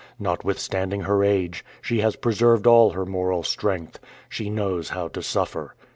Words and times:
Notwithstanding 0.17 1.01
her 1.01 1.23
age, 1.23 1.63
she 1.79 1.99
has 2.01 2.15
preserved 2.15 2.65
all 2.65 2.89
her 2.93 3.05
moral 3.05 3.43
strength. 3.43 3.99
She 4.29 4.49
knows 4.49 4.89
how 4.89 5.09
to 5.09 5.21
suffer." 5.21 5.75